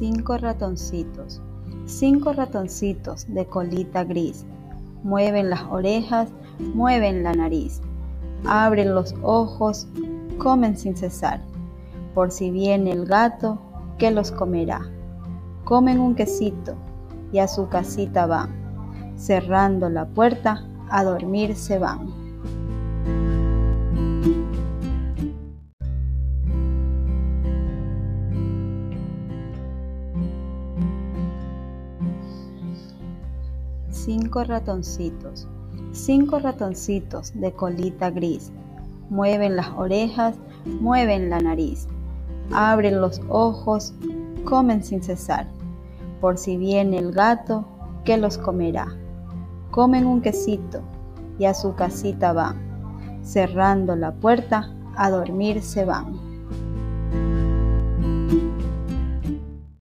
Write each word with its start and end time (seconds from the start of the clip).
Cinco 0.00 0.38
ratoncitos, 0.38 1.42
cinco 1.84 2.32
ratoncitos 2.32 3.26
de 3.28 3.44
colita 3.44 4.02
gris. 4.02 4.46
Mueven 5.02 5.50
las 5.50 5.64
orejas, 5.64 6.30
mueven 6.58 7.22
la 7.22 7.34
nariz. 7.34 7.82
Abren 8.46 8.94
los 8.94 9.14
ojos, 9.22 9.88
comen 10.38 10.78
sin 10.78 10.96
cesar. 10.96 11.42
Por 12.14 12.30
si 12.30 12.50
viene 12.50 12.92
el 12.92 13.04
gato, 13.04 13.58
que 13.98 14.10
los 14.10 14.30
comerá. 14.32 14.80
Comen 15.64 16.00
un 16.00 16.14
quesito 16.14 16.76
y 17.30 17.40
a 17.40 17.46
su 17.46 17.68
casita 17.68 18.24
van. 18.24 18.48
Cerrando 19.16 19.90
la 19.90 20.06
puerta, 20.06 20.66
a 20.88 21.04
dormir 21.04 21.54
se 21.54 21.78
van. 21.78 22.08
Cinco 34.04 34.44
ratoncitos, 34.44 35.46
cinco 35.92 36.38
ratoncitos 36.38 37.32
de 37.34 37.52
colita 37.52 38.08
gris. 38.08 38.50
Mueven 39.10 39.56
las 39.56 39.68
orejas, 39.76 40.36
mueven 40.64 41.28
la 41.28 41.38
nariz. 41.38 41.86
Abren 42.50 43.02
los 43.02 43.20
ojos, 43.28 43.92
comen 44.44 44.82
sin 44.82 45.02
cesar. 45.02 45.46
Por 46.18 46.38
si 46.38 46.56
viene 46.56 46.96
el 46.96 47.12
gato, 47.12 47.66
que 48.06 48.16
los 48.16 48.38
comerá. 48.38 48.86
Comen 49.70 50.06
un 50.06 50.22
quesito 50.22 50.80
y 51.38 51.44
a 51.44 51.52
su 51.52 51.74
casita 51.74 52.32
van. 52.32 52.56
Cerrando 53.22 53.96
la 53.96 54.12
puerta, 54.12 54.74
a 54.96 55.10
dormir 55.10 55.60
se 55.60 55.84
van. 55.84 56.18